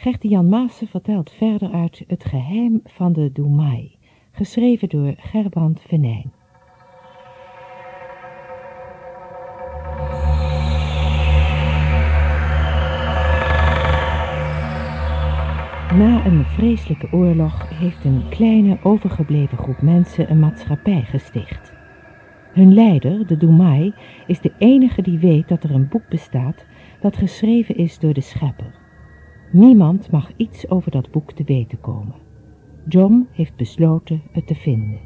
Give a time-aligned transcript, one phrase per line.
[0.00, 3.98] Gertie-Jan Maassen vertelt verder uit Het geheim van de Doemai,
[4.32, 6.32] geschreven door Gerbrand Venijn.
[15.94, 21.72] Na een vreselijke oorlog heeft een kleine overgebleven groep mensen een maatschappij gesticht.
[22.52, 23.94] Hun leider, de Doemai,
[24.26, 26.64] is de enige die weet dat er een boek bestaat
[27.00, 28.79] dat geschreven is door de schepper.
[29.52, 32.14] Niemand mag iets over dat boek te weten komen.
[32.88, 35.00] John heeft besloten het te vinden.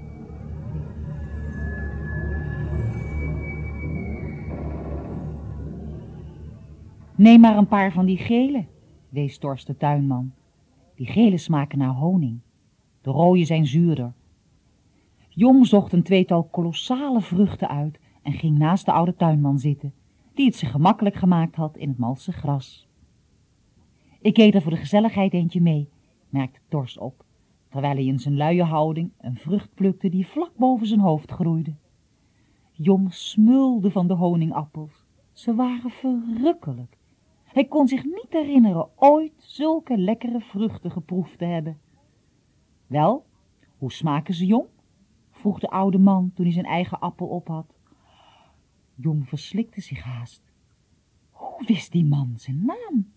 [7.14, 8.66] Neem maar een paar van die gele,
[9.08, 10.32] wees Torst de tuinman.
[10.94, 12.40] Die gele smaken naar honing.
[13.00, 14.12] De rode zijn zuurder.
[15.28, 19.94] Jong zocht een tweetal kolossale vruchten uit en ging naast de oude tuinman zitten,
[20.34, 22.88] die het zich gemakkelijk gemaakt had in het malse gras.
[24.24, 25.88] Ik eet er voor de gezelligheid eentje mee,
[26.28, 27.24] merkte Tors op,
[27.68, 31.74] terwijl hij in zijn luie houding een vrucht plukte die vlak boven zijn hoofd groeide.
[32.72, 35.04] Jom smulde van de honingappels.
[35.32, 36.98] Ze waren verrukkelijk.
[37.44, 41.78] Hij kon zich niet herinneren ooit zulke lekkere vruchten geproefd te hebben.
[42.86, 43.26] Wel,
[43.78, 44.66] hoe smaken ze jong?
[45.30, 47.74] vroeg de oude man toen hij zijn eigen appel op had.
[48.94, 50.42] Jong verslikte zich haast.
[51.30, 53.13] Hoe wist die man zijn naam?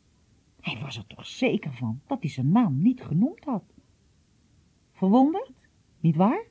[0.67, 3.63] Hij was er toch zeker van dat hij zijn naam niet genoemd had.
[4.91, 5.51] Verwonderd,
[5.99, 6.45] niet waar?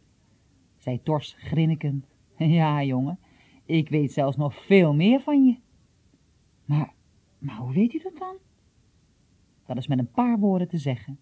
[0.76, 2.06] zei Tors grinnikend.
[2.36, 3.18] Ja, jongen,
[3.64, 5.56] ik weet zelfs nog veel meer van je.
[6.64, 6.92] Maar,
[7.38, 8.36] maar hoe weet u dat dan?
[9.66, 11.18] Dat is met een paar woorden te zeggen.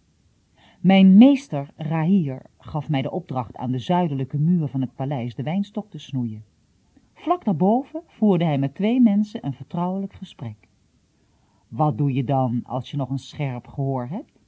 [0.80, 5.42] Mijn meester Rahir gaf mij de opdracht aan de zuidelijke muur van het paleis de
[5.42, 6.44] wijnstok te snoeien.
[7.12, 10.68] Vlak daarboven voerde hij met twee mensen een vertrouwelijk gesprek.
[11.74, 14.38] Wat doe je dan als je nog een scherp gehoor hebt?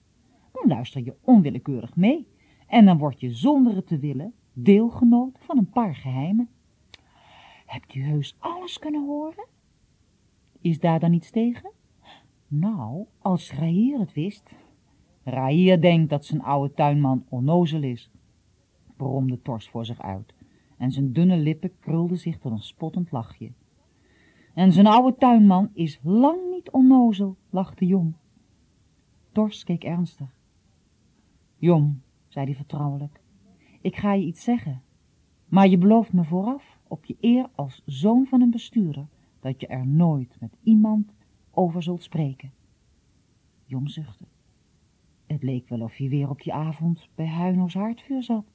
[0.52, 2.28] Dan luister je onwillekeurig mee
[2.66, 6.48] en dan word je zonder het te willen deelgenoot van een paar geheimen.
[7.66, 9.46] Hebt u heus alles kunnen horen?
[10.60, 11.70] Is daar dan iets tegen?
[12.48, 14.54] Nou, als Rahir het wist.
[15.22, 18.10] Rahir denkt dat zijn oude tuinman onnozel is,
[18.96, 20.34] bromde Tors voor zich uit,
[20.78, 23.52] en zijn dunne lippen krulden zich tot een spottend lachje.
[24.56, 28.14] En zijn oude tuinman is lang niet onnozel, lachte Jong.
[29.32, 30.34] Tors keek ernstig.
[31.56, 33.20] Jong, zei hij vertrouwelijk,
[33.80, 34.82] ik ga je iets zeggen,
[35.46, 39.06] maar je belooft me vooraf, op je eer als zoon van een bestuurder,
[39.40, 41.12] dat je er nooit met iemand
[41.50, 42.52] over zult spreken.
[43.64, 44.24] Jong zuchtte.
[45.26, 48.52] Het leek wel of je weer op die avond bij Huino's haardvuur zat.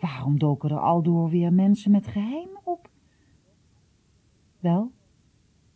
[0.00, 2.87] Waarom doken er aldoor weer mensen met geheimen op?
[4.68, 4.92] Wel,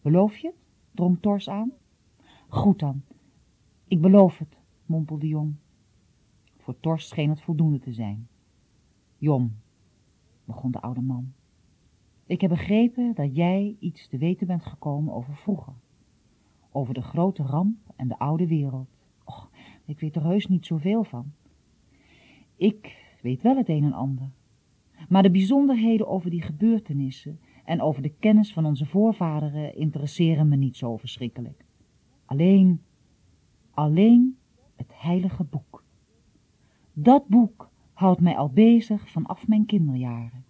[0.00, 0.52] beloof je
[0.90, 1.72] drong Tors aan.
[2.48, 3.02] Goed dan,
[3.86, 5.54] ik beloof het, mompelde Jong.
[6.58, 8.28] Voor Tors scheen het voldoende te zijn.
[9.16, 9.50] Jong,
[10.44, 11.32] begon de oude man,
[12.26, 15.74] ik heb begrepen dat jij iets te weten bent gekomen over vroeger.
[16.72, 18.88] Over de grote ramp en de oude wereld.
[19.24, 19.50] Och,
[19.84, 21.32] ik weet er heus niet zoveel van.
[22.56, 24.30] Ik weet wel het een en ander.
[25.08, 30.56] Maar de bijzonderheden over die gebeurtenissen en over de kennis van onze voorvaderen interesseren me
[30.56, 31.64] niet zo verschrikkelijk.
[32.24, 32.82] Alleen,
[33.70, 34.38] alleen
[34.76, 35.84] het heilige boek.
[36.92, 40.44] Dat boek houdt mij al bezig vanaf mijn kinderjaren.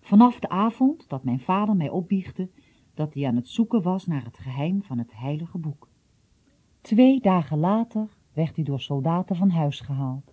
[0.00, 2.50] Vanaf de avond dat mijn vader mij opbiechte
[2.94, 5.88] dat hij aan het zoeken was naar het geheim van het heilige boek.
[6.80, 10.32] Twee dagen later werd hij door soldaten van huis gehaald.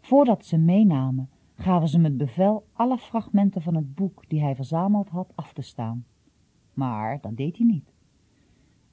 [0.00, 1.30] Voordat ze meenamen,
[1.62, 5.62] gaven ze met bevel alle fragmenten van het boek die hij verzameld had af te
[5.62, 6.04] staan.
[6.74, 7.92] Maar dat deed hij niet.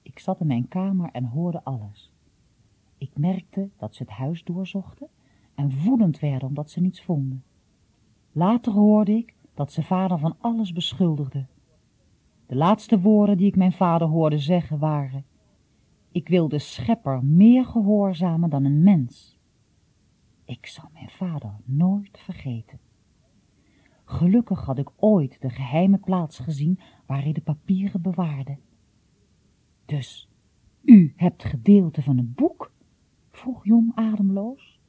[0.02, 2.12] Ik zat in mijn kamer en hoorde alles.
[2.98, 5.08] Ik merkte dat ze het huis doorzochten
[5.56, 7.44] en woedend werden omdat ze niets vonden.
[8.32, 11.46] Later hoorde ik dat ze vader van alles beschuldigde.
[12.46, 15.26] De laatste woorden die ik mijn vader hoorde zeggen waren,
[16.12, 19.39] ik wil de schepper meer gehoorzamen dan een mens.
[20.50, 22.80] Ik zal mijn vader nooit vergeten.
[24.06, 28.58] Gelukkig had ik ooit de geheime plaats gezien waar hij de papieren bewaarde.
[29.86, 30.30] Dus,
[30.82, 32.72] u hebt gedeelte van het boek?
[33.32, 34.80] vroeg Jong ademloos.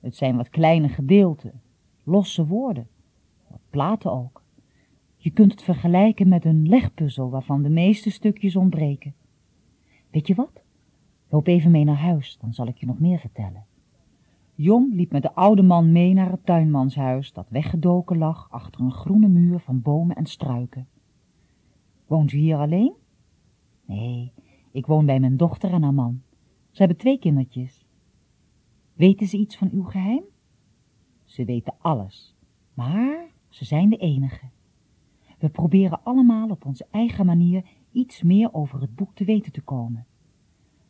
[0.00, 1.60] Het zijn wat kleine gedeelten,
[2.02, 2.88] losse woorden,
[3.48, 4.42] wat platen ook.
[5.16, 9.14] Je kunt het vergelijken met een legpuzzel waarvan de meeste stukjes ontbreken.
[10.10, 10.62] Weet je wat?
[11.28, 13.67] Loop even mee naar huis, dan zal ik je nog meer vertellen.
[14.60, 18.92] Jong liep met de oude man mee naar het tuinmanshuis dat weggedoken lag achter een
[18.92, 20.88] groene muur van bomen en struiken.
[22.06, 22.94] Woont u hier alleen?
[23.84, 24.32] Nee,
[24.70, 26.22] Ik woon bij mijn dochter en haar man.
[26.70, 27.86] Ze hebben twee kindertjes.
[28.92, 30.22] Weten ze iets van uw geheim?
[31.24, 32.36] Ze weten alles,
[32.74, 34.48] maar ze zijn de enige.
[35.38, 39.62] We proberen allemaal op onze eigen manier iets meer over het boek te weten te
[39.62, 40.06] komen.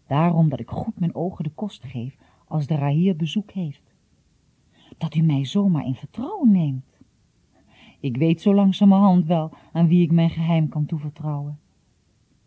[0.06, 2.16] Daarom dat ik goed mijn ogen de kost geef
[2.48, 3.94] als de Rahir bezoek heeft.
[4.98, 6.98] Dat u mij zomaar in vertrouwen neemt.
[8.00, 11.58] Ik weet zo langzamerhand wel aan wie ik mijn geheim kan toevertrouwen.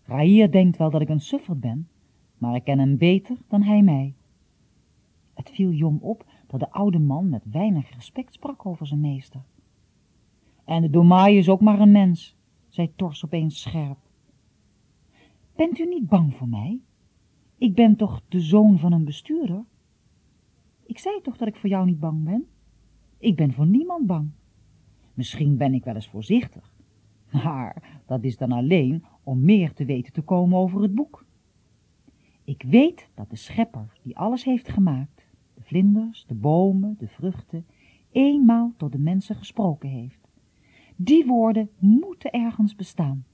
[0.03, 1.87] Rahir denkt wel dat ik een sufferd ben,
[2.37, 4.15] maar ik ken hem beter dan hij mij.
[5.33, 9.41] Het viel Jom op dat de oude man met weinig respect sprak over zijn meester.
[10.65, 12.35] En de domaai is ook maar een mens,
[12.69, 13.97] zei Tors opeens scherp.
[15.55, 16.79] Bent u niet bang voor mij?
[17.57, 19.63] Ik ben toch de zoon van een bestuurder?
[20.91, 22.47] Ik zei toch dat ik voor jou niet bang ben?
[23.17, 24.29] Ik ben voor niemand bang.
[25.13, 26.73] Misschien ben ik wel eens voorzichtig,
[27.31, 31.25] maar dat is dan alleen om meer te weten te komen over het boek.
[32.43, 37.65] Ik weet dat de schepper die alles heeft gemaakt, de vlinders, de bomen, de vruchten,
[38.11, 40.27] eenmaal tot de mensen gesproken heeft.
[40.95, 43.25] Die woorden moeten ergens bestaan.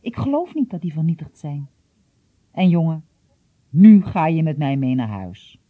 [0.00, 1.68] Ik geloof niet dat die vernietigd zijn.
[2.50, 3.04] En jongen,
[3.70, 5.60] nu ga je met mij mee naar huis.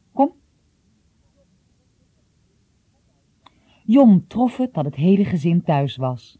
[3.88, 6.38] Jom trof het dat het hele gezin thuis was.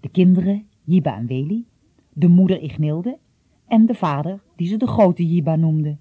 [0.00, 1.66] De kinderen, Jiba en Weli,
[2.12, 3.18] de moeder Ignilde
[3.66, 5.96] en de vader, die ze de grote Jiba noemde.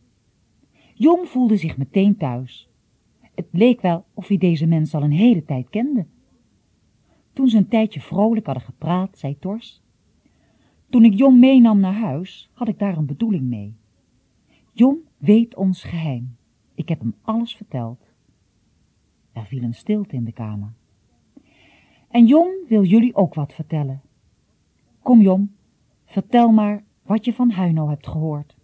[0.93, 2.69] Jom voelde zich meteen thuis.
[3.35, 6.05] Het leek wel of hij deze mens al een hele tijd kende.
[7.33, 9.81] Toen ze een tijdje vrolijk hadden gepraat, zei Tors,
[10.89, 13.75] toen ik Jom meenam naar huis, had ik daar een bedoeling mee.
[14.73, 16.35] Jom weet ons geheim.
[16.75, 18.08] Ik heb hem alles verteld.
[19.39, 20.73] Er viel een stilte in de kamer.
[22.09, 24.01] En Jom wil jullie ook wat vertellen.
[25.01, 25.55] Kom Jom,
[26.05, 28.55] vertel maar wat je van Huino hebt gehoord.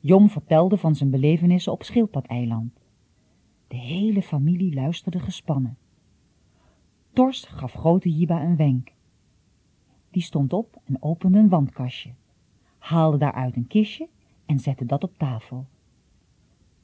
[0.00, 2.72] Jom vertelde van zijn belevenissen op Schildpad-eiland.
[3.68, 5.78] De hele familie luisterde gespannen.
[7.12, 8.92] Tors gaf grote Jiba een wenk.
[10.10, 12.10] Die stond op en opende een wandkastje,
[12.78, 14.08] haalde daaruit een kistje
[14.46, 15.66] en zette dat op tafel.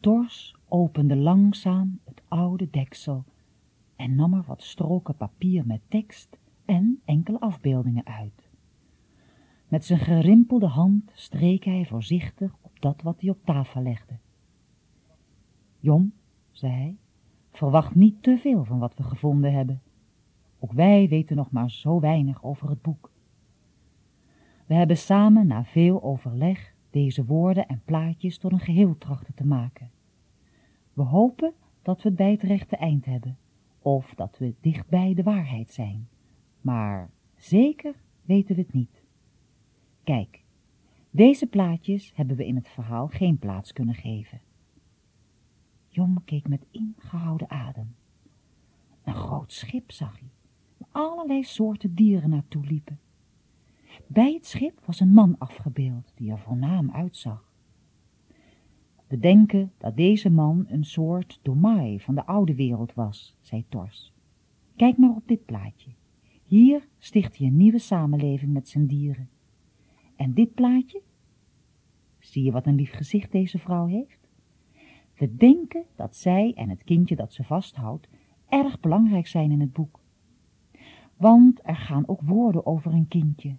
[0.01, 3.25] Tors opende langzaam oude deksel
[3.97, 8.49] en nam er wat stroken papier met tekst en enkele afbeeldingen uit.
[9.69, 14.19] Met zijn gerimpelde hand streek hij voorzichtig op dat wat hij op tafel legde.
[15.81, 16.13] Jom,
[16.51, 16.97] zei hij,
[17.53, 19.83] verwacht niet te veel van wat we gevonden hebben.
[20.59, 23.11] Ook wij weten nog maar zo weinig over het boek.
[24.67, 29.47] We hebben samen na veel overleg deze woorden en plaatjes tot een geheel trachten te
[29.47, 29.91] maken.
[30.93, 31.53] We hopen
[31.87, 33.39] dat we het bij het rechte eind hebben,
[33.79, 36.09] of dat we dichtbij de waarheid zijn,
[36.61, 39.03] maar zeker weten we het niet.
[40.05, 40.45] Kijk,
[41.11, 44.41] deze plaatjes hebben we in het verhaal geen plaats kunnen geven.
[45.89, 47.95] Jom keek met ingehouden adem.
[49.05, 50.31] Een groot schip zag hij,
[50.77, 52.99] waar allerlei soorten dieren naartoe liepen.
[54.07, 57.46] Bij het schip was een man afgebeeld die er voornaam uitzag.
[59.07, 64.13] We denken dat deze man een soort Domai van de oude wereld was, zei Tors.
[64.77, 65.91] Kijk maar op dit plaatje.
[66.45, 69.29] Hier sticht hij een nieuwe samenleving met zijn dieren.
[70.17, 71.03] En dit plaatje?
[72.19, 74.29] Zie je wat een lief gezicht deze vrouw heeft?
[75.17, 78.09] We denken dat zij en het kindje dat ze vasthoudt
[78.49, 80.01] erg belangrijk zijn in het boek.
[81.17, 83.57] Want er gaan ook woorden over een kindje.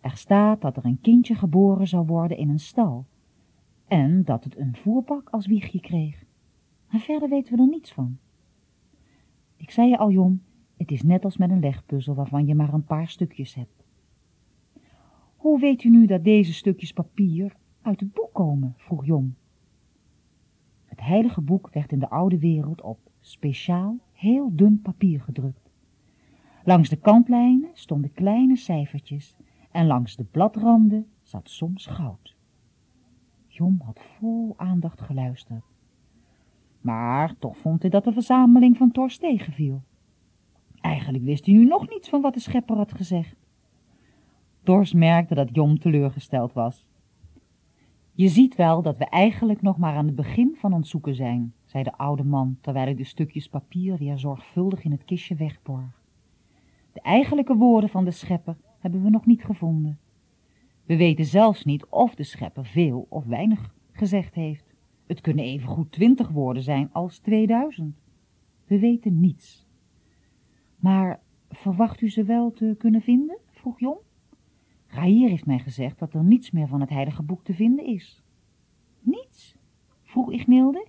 [0.00, 3.06] Er staat dat er een kindje geboren zou worden in een stal
[3.92, 6.24] en dat het een voerbak als wiegje kreeg.
[6.90, 8.18] Maar verder weten we er niets van.
[9.56, 10.42] Ik zei je al, Jom,
[10.76, 13.84] het is net als met een legpuzzel waarvan je maar een paar stukjes hebt.
[15.36, 18.74] Hoe weet u nu dat deze stukjes papier uit het boek komen?
[18.76, 19.34] vroeg Jom.
[20.84, 25.70] Het heilige boek werd in de oude wereld op speciaal heel dun papier gedrukt.
[26.64, 29.36] Langs de kantlijnen stonden kleine cijfertjes
[29.70, 32.40] en langs de bladranden zat soms goud.
[33.62, 35.64] Jom had vol aandacht geluisterd.
[36.80, 39.82] Maar toch vond hij dat de verzameling van Tors tegenviel.
[40.80, 43.36] Eigenlijk wist hij nu nog niets van wat de schepper had gezegd.
[44.62, 46.86] Tors merkte dat Jom teleurgesteld was.
[48.12, 51.54] Je ziet wel dat we eigenlijk nog maar aan het begin van ons zoeken zijn,
[51.64, 56.02] zei de oude man, terwijl hij de stukjes papier weer zorgvuldig in het kistje wegborg.
[56.92, 59.98] De eigenlijke woorden van de schepper hebben we nog niet gevonden.
[60.84, 64.74] We weten zelfs niet of de schepper veel of weinig gezegd heeft.
[65.06, 67.96] Het kunnen even goed twintig woorden zijn als 2000.
[68.66, 69.66] We weten niets.
[70.76, 73.38] Maar verwacht u ze wel te kunnen vinden?
[73.50, 73.98] vroeg Jon.
[74.86, 78.22] Rahier heeft mij gezegd dat er niets meer van het heilige boek te vinden is.
[79.00, 79.56] Niets?
[80.02, 80.88] vroeg Ignilde.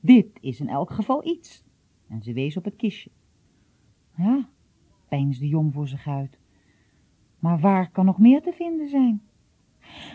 [0.00, 1.64] Dit is in elk geval iets.
[2.08, 3.10] En ze wees op het kistje.
[4.16, 4.48] Ja,
[5.08, 6.37] peinsde Jom voor zich uit.
[7.38, 9.22] Maar waar kan nog meer te vinden zijn?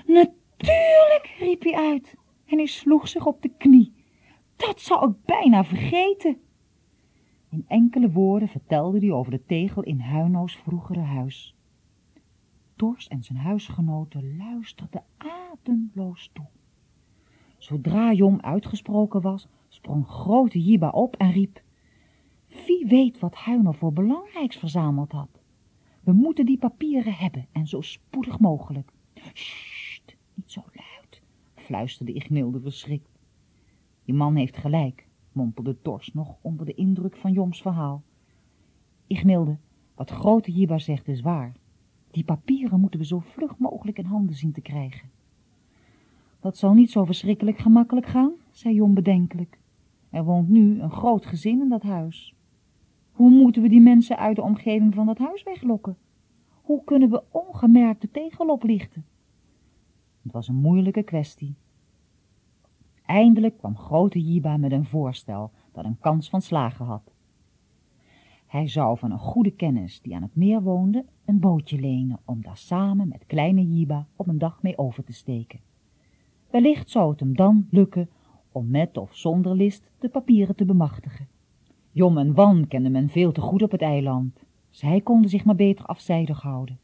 [0.05, 2.15] Natuurlijk, riep hij uit
[2.45, 3.93] en hij sloeg zich op de knie.
[4.55, 6.37] Dat zou ik bijna vergeten.
[7.49, 11.55] In enkele woorden vertelde hij over de tegel in Huino's vroegere huis.
[12.75, 16.45] Tors en zijn huisgenoten luisterden ademloos toe.
[17.57, 21.61] Zodra Jom uitgesproken was, sprong grote Jiba op en riep,
[22.47, 25.42] Wie weet wat Huino voor belangrijks verzameld had.
[26.03, 28.91] We moeten die papieren hebben en zo spoedig mogelijk.
[29.33, 31.21] Sst, niet zo luid,
[31.55, 33.19] fluisterde Ignilde verschrikt.
[34.05, 38.03] Die man heeft gelijk, mompelde Tors nog onder de indruk van Joms verhaal.
[39.07, 39.57] Ignilde,
[39.95, 41.55] wat grote Jiba zegt is waar.
[42.11, 45.09] Die papieren moeten we zo vlug mogelijk in handen zien te krijgen.
[46.39, 49.59] Dat zal niet zo verschrikkelijk gemakkelijk gaan, zei Jom bedenkelijk.
[50.09, 52.35] Er woont nu een groot gezin in dat huis.
[53.13, 55.97] Hoe moeten we die mensen uit de omgeving van dat huis weglokken?
[56.61, 59.05] Hoe kunnen we ongemerkt de tegel oplichten?
[60.21, 61.55] Het was een moeilijke kwestie.
[63.05, 67.11] Eindelijk kwam grote Jiba met een voorstel dat een kans van slagen had.
[68.45, 72.41] Hij zou van een goede kennis die aan het meer woonde een bootje lenen om
[72.41, 75.59] daar samen met kleine Jiba op een dag mee over te steken.
[76.49, 78.09] Wellicht zou het hem dan lukken
[78.51, 81.27] om met of zonder list de papieren te bemachtigen.
[81.95, 84.43] Jom en Wan kende men veel te goed op het eiland.
[84.69, 86.79] Zij konden zich maar beter afzijdig houden.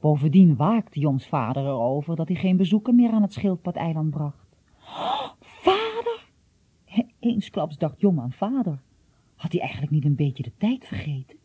[0.00, 4.56] Bovendien waakte Joms vader erover dat hij geen bezoeken meer aan het schildpad-eiland bracht.
[5.64, 6.26] vader!
[7.18, 8.82] Eensklaps dacht Jom aan vader.
[9.34, 11.38] Had hij eigenlijk niet een beetje de tijd vergeten?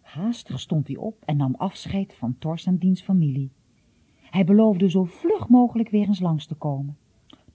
[0.00, 3.52] Haastig stond hij op en nam afscheid van Tors en diens familie.
[4.22, 6.96] Hij beloofde zo vlug mogelijk weer eens langs te komen.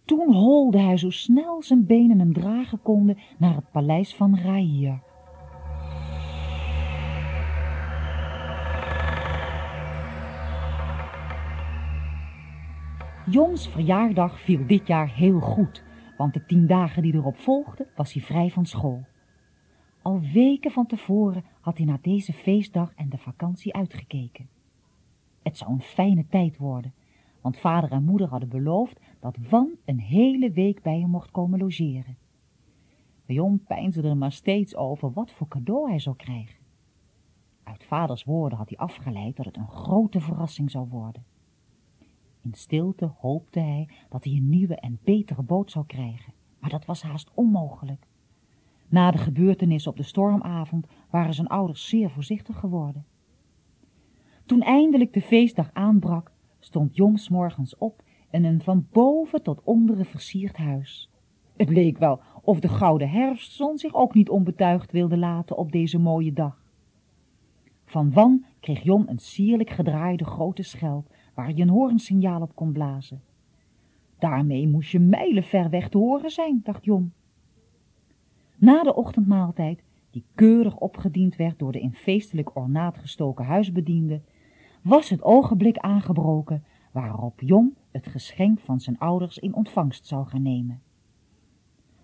[0.05, 5.01] Toen holde hij zo snel zijn benen hem dragen konden naar het paleis van Raïr.
[13.25, 15.83] Joms verjaardag viel dit jaar heel goed,
[16.17, 19.05] want de tien dagen die erop volgden was hij vrij van school.
[20.01, 24.49] Al weken van tevoren had hij naar deze feestdag en de vakantie uitgekeken.
[25.43, 26.93] Het zou een fijne tijd worden,
[27.43, 31.59] want vader en moeder hadden beloofd dat Wan een hele week bij hem mocht komen
[31.59, 32.17] logeren.
[33.25, 36.61] Jon peinsde er maar steeds over wat voor cadeau hij zou krijgen.
[37.63, 41.25] Uit vaders woorden had hij afgeleid dat het een grote verrassing zou worden.
[42.41, 46.85] In stilte hoopte hij dat hij een nieuwe en betere boot zou krijgen, maar dat
[46.85, 48.07] was haast onmogelijk.
[48.87, 53.05] Na de gebeurtenis op de stormavond waren zijn ouders zeer voorzichtig geworden.
[54.45, 56.32] Toen eindelijk de feestdag aanbrak,
[56.63, 61.09] stond Joms morgens op in een van boven tot onderen versierd huis.
[61.55, 65.99] Het leek wel of de gouden herfstzon zich ook niet onbetuigd wilde laten op deze
[65.99, 66.63] mooie dag.
[67.85, 72.71] Van Wan kreeg Jom een sierlijk gedraaide grote schelp waar je een hoornsignaal op kon
[72.71, 73.21] blazen.
[74.19, 77.13] Daarmee moest je mijlen ver weg te horen zijn, dacht Jom.
[78.57, 84.21] Na de ochtendmaaltijd, die keurig opgediend werd door de in feestelijk ornaat gestoken huisbediende,
[84.83, 90.41] was het ogenblik aangebroken waarop Jom het geschenk van zijn ouders in ontvangst zou gaan
[90.41, 90.81] nemen.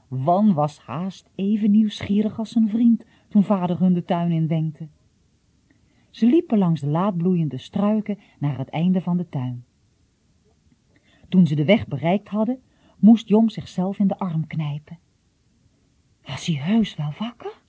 [0.07, 4.87] Wan was haast even nieuwsgierig als zijn vriend toen vader hun de tuin in wenkte.
[6.09, 9.65] Ze liepen langs de laatbloeiende struiken naar het einde van de tuin.
[11.29, 12.61] Toen ze de weg bereikt hadden,
[12.97, 14.99] moest Jom zichzelf in de arm knijpen.
[16.23, 17.61] Was hij heus wel wakker?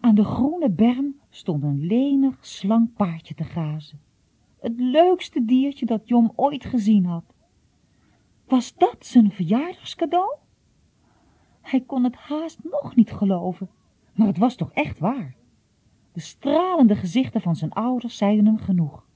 [0.00, 4.00] Aan de groene berm stond een lenig, slank paardje te grazen.
[4.60, 7.24] Het leukste diertje dat Jom ooit gezien had.
[8.46, 10.36] Was dat zijn verjaardagscadeau?
[11.60, 13.68] Hij kon het haast nog niet geloven,
[14.14, 15.34] maar het was toch echt waar.
[16.12, 19.06] De stralende gezichten van zijn ouders zeiden hem genoeg.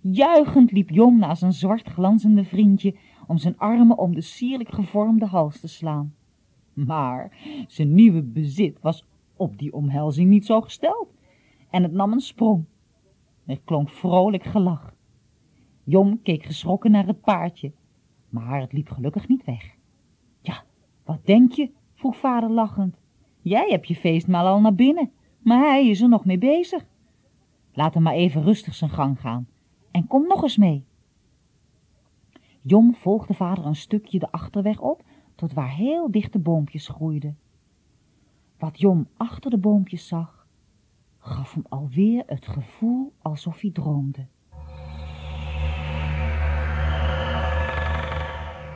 [0.00, 2.96] Juichend liep Jom naar zijn zwart glanzende vriendje
[3.26, 6.14] om zijn armen om de sierlijk gevormde hals te slaan.
[6.72, 9.04] Maar zijn nieuwe bezit was
[9.38, 11.14] op die omhelzing niet zo gesteld
[11.70, 12.64] en het nam een sprong.
[13.46, 14.94] Er klonk vrolijk gelach.
[15.84, 17.72] Jom keek geschrokken naar het paardje,
[18.28, 19.74] maar het liep gelukkig niet weg.
[20.40, 20.64] Ja,
[21.04, 21.70] wat denk je?
[21.94, 22.96] vroeg vader lachend.
[23.40, 25.10] Jij hebt je feestmaal al naar binnen,
[25.42, 26.86] maar hij is er nog mee bezig.
[27.72, 29.48] Laat hem maar even rustig zijn gang gaan
[29.90, 30.84] en kom nog eens mee.
[32.62, 35.02] Jom volgde vader een stukje de achterweg op,
[35.34, 37.38] tot waar heel dichte boompjes groeiden.
[38.58, 40.46] Wat Jom achter de boompjes zag,
[41.18, 44.26] gaf hem alweer het gevoel alsof hij droomde.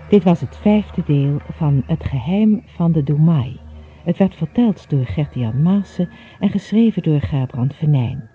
[0.08, 3.60] Dit was het vijfde deel van Het geheim van de Doemai.
[4.04, 6.10] Het werd verteld door Gertjan Maassen
[6.40, 8.31] en geschreven door Gerbrand Venijn.